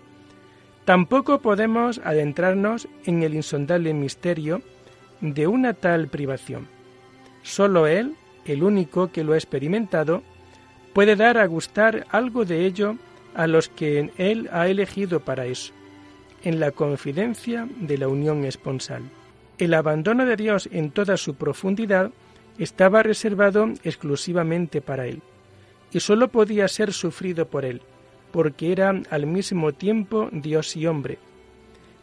Tampoco 0.85 1.41
podemos 1.41 2.01
adentrarnos 2.05 2.89
en 3.05 3.23
el 3.23 3.35
insondable 3.35 3.93
misterio 3.93 4.63
de 5.21 5.47
una 5.47 5.75
tal 5.75 6.09
privación. 6.09 6.69
Solo 7.43 7.87
Él, 7.87 8.15
el 8.47 8.63
único 8.63 9.11
que 9.11 9.25
lo 9.25 9.33
ha 9.33 9.37
experimentado, 9.37 10.23
puede 10.93 11.17
dar 11.17 11.37
a 11.37 11.47
gustar 11.47 12.07
algo 12.11 12.45
de 12.45 12.67
ello 12.67 12.97
a 13.35 13.47
los 13.47 13.69
que 13.69 14.11
Él 14.17 14.49
ha 14.53 14.69
elegido 14.69 15.21
para 15.21 15.47
eso, 15.47 15.73
en 16.45 16.61
la 16.61 16.71
confidencia 16.71 17.69
de 17.81 17.99
la 17.99 18.09
unión 18.09 18.45
esponsal. 18.45 19.03
El 19.59 19.75
abandono 19.75 20.25
de 20.25 20.37
Dios 20.37 20.69
en 20.73 20.91
toda 20.91 21.17
su 21.17 21.35
profundidad 21.35 22.13
estaba 22.59 23.03
reservado 23.03 23.69
exclusivamente 23.85 24.81
para 24.81 25.07
él, 25.07 25.23
y 25.93 26.01
sólo 26.01 26.29
podía 26.29 26.69
ser 26.69 26.93
sufrido 26.93 27.47
por 27.47 27.65
él, 27.65 27.83
porque 28.33 28.73
era 28.73 28.91
al 29.11 29.27
mismo 29.27 29.73
tiempo 29.73 30.29
Dios 30.33 30.77
y 30.77 30.87
hombre. 30.87 31.19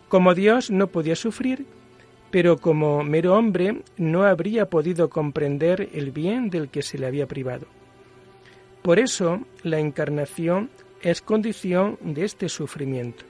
Como 0.09 0.33
Dios 0.33 0.71
no 0.71 0.87
podía 0.87 1.15
sufrir, 1.15 1.65
pero 2.31 2.57
como 2.57 3.03
mero 3.03 3.35
hombre 3.35 3.81
no 3.97 4.23
habría 4.23 4.69
podido 4.69 5.09
comprender 5.09 5.89
el 5.93 6.11
bien 6.11 6.49
del 6.49 6.69
que 6.69 6.81
se 6.81 6.97
le 6.97 7.07
había 7.07 7.27
privado. 7.27 7.67
Por 8.81 8.99
eso 8.99 9.41
la 9.63 9.79
encarnación 9.79 10.69
es 11.01 11.21
condición 11.21 11.97
de 12.01 12.25
este 12.25 12.49
sufrimiento. 12.49 13.25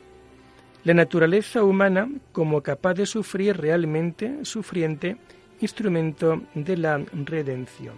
La 0.83 0.93
naturaleza 0.93 1.63
humana, 1.63 2.09
como 2.31 2.61
capaz 2.61 2.93
de 2.93 3.05
sufrir 3.05 3.57
realmente, 3.57 4.45
sufriente, 4.45 5.17
instrumento 5.59 6.41
de 6.53 6.77
la 6.77 6.97
redención. 7.25 7.95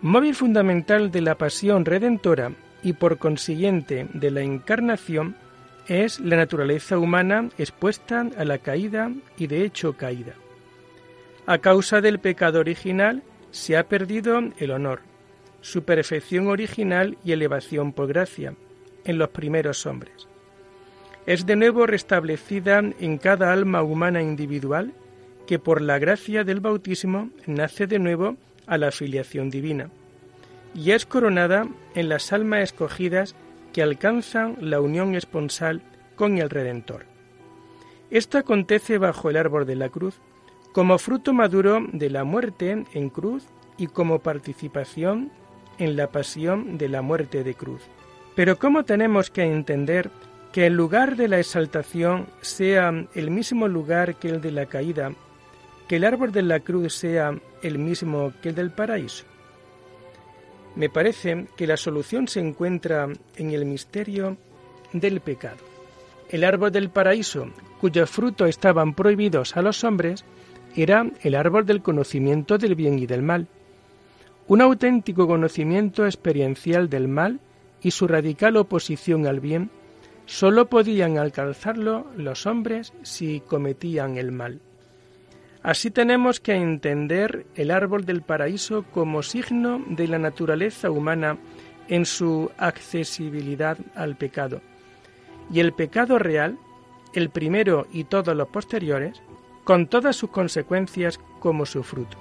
Móvil 0.00 0.34
fundamental 0.34 1.10
de 1.10 1.20
la 1.20 1.36
pasión 1.36 1.84
redentora 1.84 2.52
y 2.82 2.92
por 2.92 3.18
consiguiente 3.18 4.06
de 4.12 4.30
la 4.30 4.42
encarnación 4.42 5.36
es 5.88 6.20
la 6.20 6.36
naturaleza 6.36 6.98
humana 6.98 7.48
expuesta 7.58 8.26
a 8.36 8.44
la 8.44 8.58
caída 8.58 9.10
y 9.36 9.46
de 9.46 9.64
hecho 9.64 9.94
caída. 9.94 10.34
A 11.46 11.58
causa 11.58 12.00
del 12.00 12.18
pecado 12.18 12.60
original 12.60 13.22
se 13.50 13.76
ha 13.76 13.88
perdido 13.88 14.38
el 14.58 14.70
honor, 14.70 15.00
su 15.62 15.82
perfección 15.82 16.48
original 16.48 17.16
y 17.24 17.32
elevación 17.32 17.92
por 17.92 18.06
gracia 18.06 18.54
en 19.04 19.18
los 19.18 19.30
primeros 19.30 19.86
hombres. 19.86 20.28
Es 21.26 21.46
de 21.46 21.56
nuevo 21.56 21.86
restablecida 21.86 22.78
en 22.78 23.18
cada 23.18 23.52
alma 23.52 23.82
humana 23.82 24.22
individual 24.22 24.92
que 25.48 25.58
por 25.58 25.80
la 25.80 25.98
gracia 25.98 26.44
del 26.44 26.60
bautismo 26.60 27.30
nace 27.46 27.86
de 27.86 27.98
nuevo 27.98 28.36
a 28.66 28.76
la 28.76 28.92
filiación 28.92 29.48
divina 29.48 29.88
y 30.74 30.90
es 30.90 31.06
coronada 31.06 31.66
en 31.94 32.10
las 32.10 32.34
almas 32.34 32.64
escogidas 32.64 33.34
que 33.72 33.82
alcanzan 33.82 34.58
la 34.60 34.82
unión 34.82 35.14
esponsal 35.14 35.80
con 36.16 36.36
el 36.36 36.50
Redentor. 36.50 37.06
Esto 38.10 38.36
acontece 38.36 38.98
bajo 38.98 39.30
el 39.30 39.38
árbol 39.38 39.64
de 39.64 39.76
la 39.76 39.88
cruz, 39.88 40.20
como 40.72 40.98
fruto 40.98 41.32
maduro 41.32 41.78
de 41.94 42.10
la 42.10 42.24
muerte 42.24 42.84
en 42.92 43.08
cruz 43.08 43.44
y 43.78 43.86
como 43.86 44.18
participación 44.18 45.32
en 45.78 45.96
la 45.96 46.08
pasión 46.08 46.76
de 46.76 46.90
la 46.90 47.00
muerte 47.00 47.42
de 47.42 47.54
cruz. 47.54 47.80
Pero 48.34 48.58
¿cómo 48.58 48.84
tenemos 48.84 49.30
que 49.30 49.44
entender 49.44 50.10
que 50.52 50.66
el 50.66 50.74
lugar 50.74 51.16
de 51.16 51.28
la 51.28 51.38
exaltación 51.38 52.26
sea 52.42 52.92
el 53.14 53.30
mismo 53.30 53.66
lugar 53.66 54.16
que 54.16 54.28
el 54.28 54.42
de 54.42 54.52
la 54.52 54.66
caída 54.66 55.14
que 55.88 55.96
el 55.96 56.04
árbol 56.04 56.30
de 56.32 56.42
la 56.42 56.60
cruz 56.60 56.94
sea 56.94 57.34
el 57.62 57.78
mismo 57.78 58.32
que 58.42 58.50
el 58.50 58.54
del 58.54 58.70
paraíso? 58.70 59.24
Me 60.76 60.90
parece 60.90 61.46
que 61.56 61.66
la 61.66 61.76
solución 61.76 62.28
se 62.28 62.40
encuentra 62.40 63.08
en 63.36 63.50
el 63.50 63.64
misterio 63.64 64.36
del 64.92 65.20
pecado. 65.20 65.56
El 66.28 66.44
árbol 66.44 66.70
del 66.70 66.90
paraíso, 66.90 67.48
cuyos 67.80 68.10
frutos 68.10 68.48
estaban 68.48 68.94
prohibidos 68.94 69.56
a 69.56 69.62
los 69.62 69.82
hombres, 69.82 70.24
era 70.76 71.10
el 71.22 71.34
árbol 71.34 71.64
del 71.64 71.82
conocimiento 71.82 72.58
del 72.58 72.74
bien 72.74 72.98
y 72.98 73.06
del 73.06 73.22
mal. 73.22 73.48
Un 74.46 74.60
auténtico 74.60 75.26
conocimiento 75.26 76.04
experiencial 76.04 76.88
del 76.88 77.08
mal 77.08 77.40
y 77.82 77.90
su 77.90 78.06
radical 78.06 78.56
oposición 78.56 79.26
al 79.26 79.40
bien 79.40 79.70
sólo 80.26 80.68
podían 80.68 81.16
alcanzarlo 81.16 82.06
los 82.14 82.46
hombres 82.46 82.92
si 83.02 83.40
cometían 83.40 84.18
el 84.18 84.30
mal. 84.30 84.60
Así 85.62 85.90
tenemos 85.90 86.40
que 86.40 86.54
entender 86.54 87.46
el 87.54 87.70
árbol 87.70 88.04
del 88.04 88.22
paraíso 88.22 88.84
como 88.92 89.22
signo 89.22 89.82
de 89.88 90.08
la 90.08 90.18
naturaleza 90.18 90.90
humana 90.90 91.36
en 91.88 92.04
su 92.06 92.50
accesibilidad 92.58 93.78
al 93.94 94.16
pecado, 94.16 94.60
y 95.52 95.60
el 95.60 95.72
pecado 95.72 96.18
real 96.18 96.58
el 97.14 97.30
primero 97.30 97.86
y 97.92 98.04
todos 98.04 98.36
los 98.36 98.48
posteriores, 98.48 99.20
con 99.64 99.86
todas 99.86 100.16
sus 100.16 100.30
consecuencias 100.30 101.18
como 101.40 101.66
su 101.66 101.82
fruto. 101.82 102.16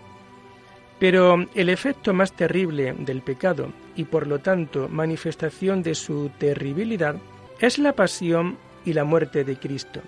Pero 1.00 1.46
el 1.54 1.70
efecto 1.70 2.14
más 2.14 2.34
terrible 2.34 2.94
del 2.94 3.22
pecado 3.22 3.72
y 3.96 4.06
por 4.06 4.28
lo 4.28 4.40
tanto 4.40 4.90
manifestación 4.90 5.84
de 5.84 5.96
su 5.96 6.32
terribilidad 6.38 7.16
es 7.60 7.78
la 7.78 7.94
pasión 7.94 8.58
y 8.84 8.94
la 8.94 9.04
muerte 9.04 9.44
de 9.44 9.58
Cristo. 9.58 10.02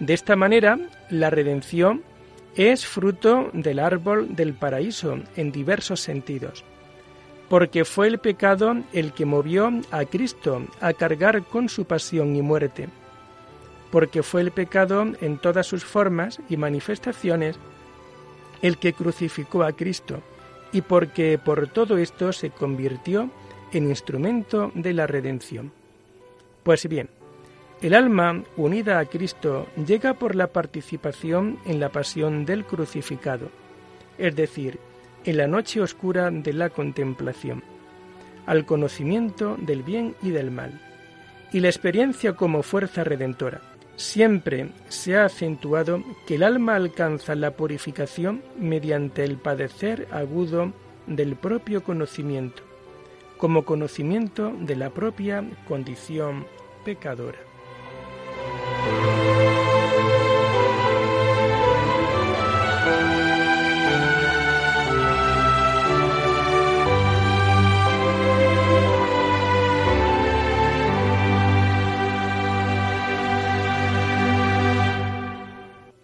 De 0.00 0.14
esta 0.14 0.34
manera, 0.34 0.78
la 1.10 1.30
redención 1.30 2.02
es 2.56 2.86
fruto 2.86 3.50
del 3.52 3.78
árbol 3.78 4.34
del 4.36 4.54
paraíso 4.54 5.18
en 5.36 5.52
diversos 5.52 6.00
sentidos, 6.00 6.64
porque 7.48 7.84
fue 7.84 8.08
el 8.08 8.18
pecado 8.18 8.76
el 8.92 9.12
que 9.12 9.26
movió 9.26 9.70
a 9.90 10.04
Cristo 10.04 10.62
a 10.80 10.92
cargar 10.92 11.44
con 11.44 11.68
su 11.68 11.84
pasión 11.84 12.36
y 12.36 12.42
muerte, 12.42 12.88
porque 13.90 14.22
fue 14.22 14.40
el 14.42 14.50
pecado 14.50 15.06
en 15.20 15.38
todas 15.38 15.66
sus 15.66 15.84
formas 15.84 16.40
y 16.48 16.56
manifestaciones 16.56 17.58
el 18.60 18.78
que 18.78 18.92
crucificó 18.92 19.64
a 19.64 19.72
Cristo, 19.72 20.22
y 20.72 20.82
porque 20.82 21.38
por 21.38 21.68
todo 21.68 21.98
esto 21.98 22.32
se 22.32 22.50
convirtió 22.50 23.30
en 23.72 23.88
instrumento 23.88 24.70
de 24.74 24.92
la 24.92 25.06
redención. 25.06 25.72
Pues 26.62 26.88
bien, 26.88 27.08
el 27.82 27.94
alma 27.94 28.42
unida 28.56 28.98
a 28.98 29.04
Cristo 29.04 29.66
llega 29.86 30.14
por 30.14 30.34
la 30.34 30.46
participación 30.46 31.58
en 31.66 31.80
la 31.80 31.90
pasión 31.90 32.44
del 32.44 32.64
crucificado, 32.64 33.50
es 34.18 34.34
decir, 34.34 34.78
en 35.24 35.36
la 35.36 35.46
noche 35.46 35.80
oscura 35.80 36.30
de 36.30 36.52
la 36.52 36.70
contemplación, 36.70 37.62
al 38.46 38.64
conocimiento 38.64 39.56
del 39.60 39.82
bien 39.82 40.14
y 40.22 40.30
del 40.30 40.50
mal, 40.50 40.80
y 41.52 41.60
la 41.60 41.68
experiencia 41.68 42.32
como 42.32 42.62
fuerza 42.62 43.04
redentora 43.04 43.60
Siempre 43.96 44.70
se 44.88 45.16
ha 45.16 45.26
acentuado 45.26 46.02
que 46.26 46.36
el 46.36 46.42
alma 46.42 46.74
alcanza 46.74 47.34
la 47.34 47.52
purificación 47.52 48.42
mediante 48.58 49.22
el 49.22 49.36
padecer 49.36 50.08
agudo 50.10 50.72
del 51.06 51.36
propio 51.36 51.82
conocimiento, 51.82 52.62
como 53.36 53.64
conocimiento 53.64 54.52
de 54.60 54.76
la 54.76 54.90
propia 54.90 55.44
condición 55.68 56.46
pecadora. 56.84 57.38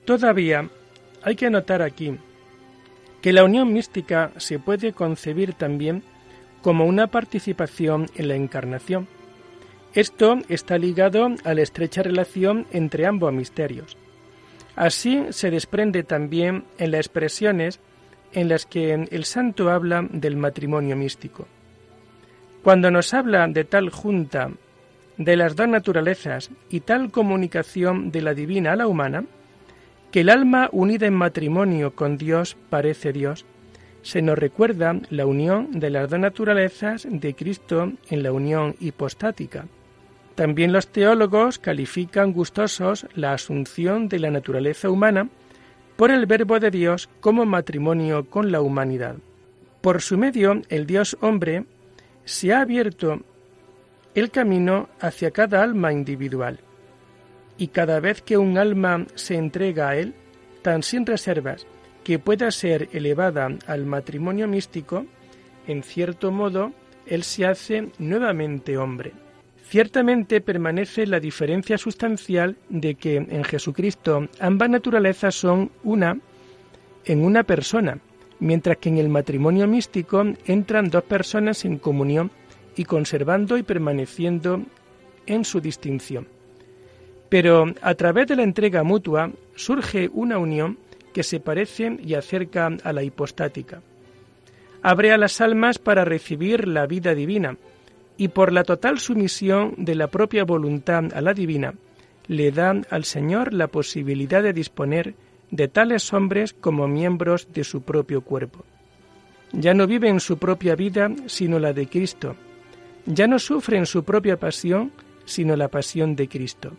Todavía 0.09 0.71
hay 1.23 1.37
que 1.37 1.51
notar 1.51 1.83
aquí 1.83 2.17
que 3.21 3.35
la 3.35 3.45
unión 3.45 3.71
mística 3.71 4.31
se 4.39 4.59
puede 4.59 4.95
concebir 4.95 5.53
también 5.53 6.03
como 6.63 6.87
una 6.87 7.09
participación 7.09 8.07
en 8.15 8.29
la 8.29 8.35
encarnación. 8.35 9.07
Esto 9.93 10.39
está 10.49 10.79
ligado 10.79 11.29
a 11.45 11.53
la 11.53 11.61
estrecha 11.61 12.03
relación 12.03 12.67
entre 12.71 13.05
ambos 13.05 13.35
misterios. 13.35 13.99
Así 14.77 15.27
se 15.29 15.51
desprende 15.51 16.05
también 16.05 16.65
en 16.79 16.93
las 16.93 17.01
expresiones 17.01 17.79
en 18.33 18.49
las 18.49 18.65
que 18.65 18.95
el 18.95 19.25
santo 19.27 19.69
habla 19.69 20.09
del 20.11 20.39
matrimonio 20.39 20.97
místico. 20.97 21.47
Cuando 22.63 22.91
nos 22.91 23.13
habla 23.13 23.47
de 23.47 23.65
tal 23.65 23.91
junta 23.91 24.53
de 25.19 25.37
las 25.37 25.55
dos 25.55 25.69
naturalezas 25.69 26.51
y 26.71 26.81
tal 26.81 27.11
comunicación 27.11 28.11
de 28.11 28.23
la 28.23 28.33
divina 28.33 28.73
a 28.73 28.77
la 28.77 28.87
humana, 28.87 29.27
que 30.11 30.21
el 30.21 30.31
alma 30.31 30.69
unida 30.73 31.07
en 31.07 31.15
matrimonio 31.15 31.95
con 31.95 32.17
Dios 32.17 32.57
parece 32.71 33.13
Dios, 33.13 33.45
se 34.03 34.23
nos 34.23 34.39
recuerda 34.39 34.99
la 35.11 35.27
unión 35.27 35.81
de 35.81 35.91
las 35.91 36.09
dos 36.09 36.19
naturalezas 36.19 37.07
de 37.11 37.35
Cristo 37.35 37.93
en 38.09 38.23
la 38.23 38.33
unión 38.33 38.75
hipostática. 38.81 39.67
También 40.35 40.73
los 40.73 40.89
teólogos 40.89 41.59
califican 41.59 42.33
gustosos 42.33 43.07
la 43.15 43.33
asunción 43.33 44.09
de 44.09 44.21
la 44.21 44.31
naturaleza 44.31 44.89
humana 44.89 45.29
por 45.97 46.11
el 46.11 46.27
Verbo 46.27 46.61
de 46.61 46.71
Dios 46.71 47.09
como 47.21 47.45
matrimonio 47.45 48.31
con 48.31 48.53
la 48.53 48.61
humanidad. 48.61 49.17
Por 49.81 50.01
su 50.01 50.17
medio, 50.17 50.63
el 50.69 50.87
Dios 50.87 51.17
hombre 51.21 51.65
se 52.25 52.53
ha 52.53 52.61
abierto 52.61 53.21
el 54.15 54.31
camino 54.31 54.89
hacia 55.01 55.33
cada 55.33 55.63
alma 55.63 55.93
individual 55.93 56.61
y 57.59 57.69
cada 57.69 58.01
vez 58.01 58.23
que 58.23 58.39
un 58.39 58.57
alma 58.57 59.05
se 59.17 59.35
entrega 59.35 59.91
a 59.91 59.97
él, 59.97 60.15
tan 60.63 60.83
sin 60.83 61.05
reservas 61.05 61.67
que 62.05 62.19
pueda 62.19 62.51
ser 62.51 62.89
elevada 62.93 63.51
al 63.67 63.85
matrimonio 63.85 64.49
místico, 64.49 65.05
en 65.67 65.83
cierto 65.83 66.31
modo, 66.31 66.73
él 67.07 67.25
se 67.25 67.45
hace 67.45 67.89
nuevamente 67.99 68.79
hombre. 68.79 69.13
Ciertamente 69.69 70.41
permanece 70.41 71.07
la 71.07 71.21
diferencia 71.21 71.77
sustancial 71.77 72.57
de 72.71 72.95
que 72.95 73.17
en 73.17 73.45
Jesucristo 73.45 74.29
ambas 74.41 74.71
naturalezas 74.71 75.35
son 75.35 75.71
una 75.83 76.19
en 77.05 77.25
una 77.25 77.43
persona, 77.43 77.99
mientras 78.41 78.79
que 78.79 78.89
en 78.89 78.99
el 78.99 79.09
matrimonio 79.09 79.67
místico 79.67 80.25
entran 80.47 80.89
dos 80.89 81.05
personas 81.05 81.65
en 81.67 81.79
comunión 81.79 82.31
y 82.77 82.85
conservando 82.85 83.59
y 83.59 83.63
permaneciendo 83.63 84.63
en 85.27 85.45
su 85.45 85.61
distinción. 85.61 86.38
Pero 87.29 87.67
a 87.83 87.95
través 87.95 88.27
de 88.27 88.37
la 88.37 88.43
entrega 88.43 88.83
mutua 88.83 89.31
surge 89.55 90.09
una 90.13 90.39
unión 90.39 90.79
que 91.13 91.23
se 91.23 91.41
parece 91.41 91.99
y 92.03 92.15
acerca 92.15 92.69
a 92.83 92.93
la 92.93 93.03
hipostática. 93.03 93.83
Abre 94.83 95.13
a 95.13 95.19
las 95.19 95.41
almas 95.41 95.79
para 95.79 96.05
recibir 96.05 96.69
la 96.69 96.87
vida 96.87 97.15
divina 97.15 97.57
y 98.17 98.29
por 98.29 98.53
la 98.53 98.65
total 98.65 98.99
sumisión 98.99 99.75
de 99.77 99.95
la 99.95 100.09
propia 100.09 100.45
voluntad 100.45 101.05
a 101.15 101.21
la 101.21 101.35
divina, 101.35 101.75
le 102.27 102.53
da 102.53 102.75
al 102.91 103.05
Señor 103.05 103.53
la 103.53 103.69
posibilidad 103.69 104.43
de 104.43 104.53
disponer 104.53 105.15
de 105.51 105.69
tales 105.69 106.13
hombres 106.13 106.53
como 106.53 106.87
miembros 106.87 107.49
de 107.53 107.65
su 107.65 107.83
propio 107.83 108.21
cuerpo. 108.21 108.65
Ya 109.53 109.73
no 109.73 109.87
viven 109.87 110.21
su 110.21 110.39
propia 110.39 110.75
vida, 110.75 111.11
sino 111.27 111.59
la 111.59 111.73
de 111.73 111.89
Cristo. 111.89 112.37
Ya 113.07 113.27
no 113.27 113.39
sufren 113.39 113.87
su 113.87 114.05
propia 114.05 114.37
pasión, 114.39 114.93
sino 115.25 115.57
la 115.57 115.69
pasión 115.69 116.17
de 116.17 116.29
Cristo. 116.29 116.73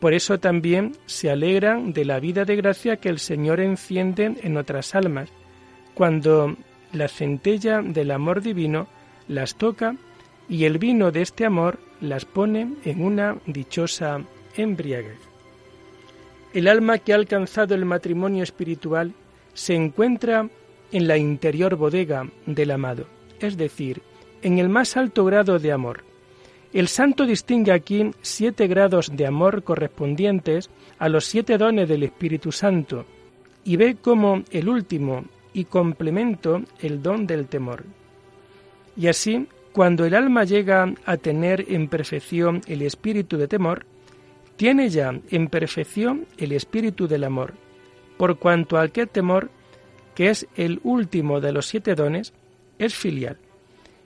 Por 0.00 0.12
eso 0.12 0.38
también 0.38 0.96
se 1.06 1.30
alegran 1.30 1.92
de 1.92 2.04
la 2.04 2.20
vida 2.20 2.44
de 2.44 2.56
gracia 2.56 2.96
que 2.96 3.08
el 3.08 3.18
Señor 3.18 3.60
enciende 3.60 4.34
en 4.42 4.56
otras 4.56 4.94
almas, 4.94 5.30
cuando 5.94 6.56
la 6.92 7.08
centella 7.08 7.80
del 7.82 8.10
amor 8.10 8.42
divino 8.42 8.86
las 9.28 9.54
toca 9.54 9.96
y 10.48 10.64
el 10.64 10.78
vino 10.78 11.10
de 11.10 11.22
este 11.22 11.46
amor 11.46 11.78
las 12.00 12.24
pone 12.24 12.74
en 12.84 13.02
una 13.02 13.38
dichosa 13.46 14.20
embriaguez. 14.56 15.18
El 16.52 16.68
alma 16.68 16.98
que 16.98 17.12
ha 17.12 17.16
alcanzado 17.16 17.74
el 17.74 17.84
matrimonio 17.84 18.42
espiritual 18.42 19.12
se 19.54 19.74
encuentra 19.74 20.48
en 20.92 21.08
la 21.08 21.16
interior 21.16 21.76
bodega 21.76 22.28
del 22.46 22.70
amado, 22.70 23.06
es 23.40 23.56
decir, 23.56 24.02
en 24.42 24.58
el 24.58 24.68
más 24.68 24.96
alto 24.96 25.24
grado 25.24 25.58
de 25.58 25.72
amor, 25.72 26.03
el 26.74 26.88
santo 26.88 27.24
distingue 27.24 27.70
aquí 27.70 28.10
siete 28.20 28.66
grados 28.66 29.12
de 29.14 29.26
amor 29.26 29.62
correspondientes 29.62 30.70
a 30.98 31.08
los 31.08 31.24
siete 31.24 31.56
dones 31.56 31.88
del 31.88 32.02
Espíritu 32.02 32.50
Santo 32.50 33.06
y 33.62 33.76
ve 33.76 33.94
como 33.94 34.42
el 34.50 34.68
último 34.68 35.24
y 35.52 35.66
complemento 35.66 36.62
el 36.80 37.00
don 37.00 37.28
del 37.28 37.46
temor. 37.46 37.84
Y 38.96 39.06
así, 39.06 39.46
cuando 39.72 40.04
el 40.04 40.16
alma 40.16 40.42
llega 40.42 40.92
a 41.06 41.16
tener 41.16 41.64
en 41.68 41.86
perfección 41.86 42.60
el 42.66 42.82
espíritu 42.82 43.36
de 43.36 43.46
temor, 43.46 43.86
tiene 44.56 44.88
ya 44.88 45.16
en 45.30 45.46
perfección 45.46 46.26
el 46.38 46.50
espíritu 46.50 47.06
del 47.06 47.22
amor, 47.22 47.54
por 48.16 48.38
cuanto 48.40 48.78
aquel 48.78 49.08
temor, 49.08 49.48
que 50.16 50.28
es 50.30 50.48
el 50.56 50.80
último 50.82 51.40
de 51.40 51.52
los 51.52 51.66
siete 51.66 51.94
dones, 51.94 52.32
es 52.80 52.96
filial. 52.96 53.38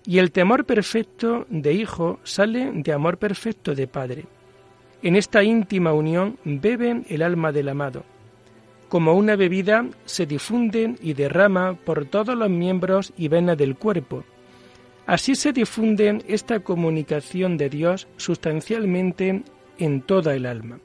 Y 0.08 0.20
el 0.20 0.32
temor 0.32 0.64
perfecto 0.64 1.44
de 1.50 1.74
hijo 1.74 2.18
sale 2.24 2.72
de 2.72 2.94
amor 2.94 3.18
perfecto 3.18 3.74
de 3.74 3.86
padre. 3.86 4.24
En 5.02 5.16
esta 5.16 5.42
íntima 5.42 5.92
unión 5.92 6.38
bebe 6.44 7.02
el 7.10 7.20
alma 7.20 7.52
del 7.52 7.68
amado. 7.68 8.04
Como 8.88 9.12
una 9.12 9.36
bebida 9.36 9.84
se 10.06 10.24
difunde 10.24 10.94
y 11.02 11.12
derrama 11.12 11.74
por 11.74 12.06
todos 12.06 12.34
los 12.34 12.48
miembros 12.48 13.12
y 13.18 13.28
venas 13.28 13.58
del 13.58 13.76
cuerpo. 13.76 14.24
Así 15.04 15.34
se 15.34 15.52
difunde 15.52 16.24
esta 16.26 16.60
comunicación 16.60 17.58
de 17.58 17.68
Dios 17.68 18.08
sustancialmente 18.16 19.42
en 19.76 20.00
toda 20.00 20.34
el 20.34 20.46
alma. 20.46 20.80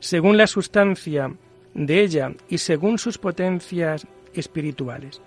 Según 0.00 0.36
la 0.36 0.48
sustancia 0.48 1.32
de 1.74 2.00
ella 2.00 2.32
y 2.48 2.58
según 2.58 2.98
sus 2.98 3.18
potencias 3.18 4.04
espirituales 4.34 5.22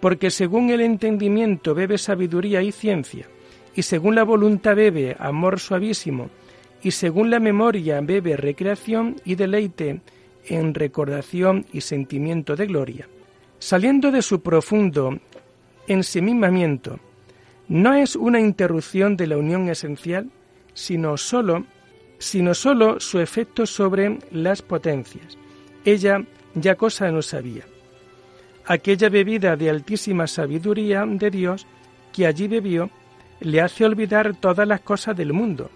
porque 0.00 0.30
según 0.30 0.70
el 0.70 0.80
entendimiento 0.80 1.74
bebe 1.74 1.98
sabiduría 1.98 2.62
y 2.62 2.72
ciencia, 2.72 3.26
y 3.74 3.82
según 3.82 4.14
la 4.14 4.24
voluntad 4.24 4.76
bebe 4.76 5.16
amor 5.18 5.60
suavísimo, 5.60 6.30
y 6.82 6.92
según 6.92 7.30
la 7.30 7.40
memoria 7.40 8.00
bebe 8.00 8.36
recreación 8.36 9.16
y 9.24 9.34
deleite 9.34 10.00
en 10.46 10.74
recordación 10.74 11.66
y 11.72 11.80
sentimiento 11.80 12.56
de 12.56 12.66
gloria. 12.66 13.08
Saliendo 13.58 14.10
de 14.12 14.22
su 14.22 14.40
profundo 14.40 15.18
ensimimamiento, 15.88 17.00
no 17.68 17.94
es 17.94 18.16
una 18.16 18.40
interrupción 18.40 19.16
de 19.16 19.26
la 19.26 19.36
unión 19.36 19.68
esencial, 19.68 20.30
sino 20.72 21.16
sólo, 21.16 21.64
sino 22.18 22.54
sólo 22.54 23.00
su 23.00 23.20
efecto 23.20 23.66
sobre 23.66 24.18
las 24.30 24.62
potencias. 24.62 25.36
Ella 25.84 26.24
ya 26.54 26.76
cosa 26.76 27.10
no 27.10 27.20
sabía. 27.22 27.64
Aquella 28.68 29.08
bebida 29.08 29.56
de 29.56 29.70
altísima 29.70 30.26
sabiduría 30.26 31.06
de 31.06 31.30
Dios 31.30 31.66
que 32.12 32.26
allí 32.26 32.48
bebió 32.48 32.90
le 33.40 33.62
hace 33.62 33.86
olvidar 33.86 34.36
todas 34.36 34.68
las 34.68 34.82
cosas 34.82 35.16
del 35.16 35.32
mundo, 35.32 35.70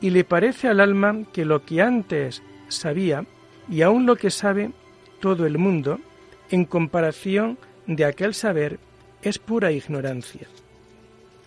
y 0.00 0.08
le 0.08 0.24
parece 0.24 0.68
al 0.68 0.80
alma 0.80 1.24
que 1.34 1.44
lo 1.44 1.66
que 1.66 1.82
antes 1.82 2.42
sabía, 2.68 3.26
y 3.68 3.82
aún 3.82 4.06
lo 4.06 4.16
que 4.16 4.30
sabe 4.30 4.70
todo 5.20 5.44
el 5.44 5.58
mundo, 5.58 6.00
en 6.48 6.64
comparación 6.64 7.58
de 7.86 8.06
aquel 8.06 8.32
saber, 8.32 8.78
es 9.20 9.38
pura 9.38 9.70
ignorancia. 9.70 10.48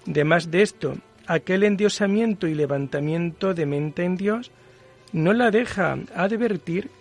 Demás 0.06 0.52
de 0.52 0.62
esto, 0.62 0.96
aquel 1.26 1.64
endiosamiento 1.64 2.46
y 2.46 2.54
levantamiento 2.54 3.56
de 3.56 3.66
mente 3.66 4.04
en 4.04 4.16
Dios 4.16 4.52
no 5.12 5.34
la 5.34 5.50
deja 5.50 5.98
advertir 6.14 6.92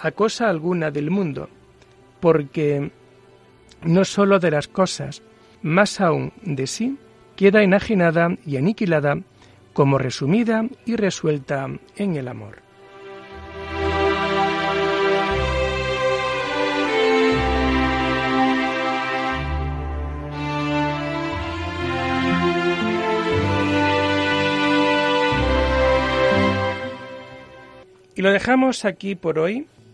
a 0.00 0.12
cosa 0.12 0.48
alguna 0.48 0.92
del 0.92 1.10
mundo, 1.10 1.48
porque 2.20 2.92
no 3.82 4.04
sólo 4.04 4.38
de 4.38 4.50
las 4.50 4.68
cosas, 4.68 5.22
más 5.62 6.00
aún 6.00 6.32
de 6.42 6.66
sí, 6.66 6.98
queda 7.36 7.62
enajenada 7.62 8.36
y 8.46 8.56
aniquilada 8.56 9.18
como 9.72 9.98
resumida 9.98 10.66
y 10.86 10.96
resuelta 10.96 11.68
en 11.96 12.16
el 12.16 12.28
amor. 12.28 12.62
Y 28.18 28.22
lo 28.22 28.32
dejamos 28.32 28.84
aquí 28.84 29.14
por 29.14 29.38
hoy, 29.38 29.68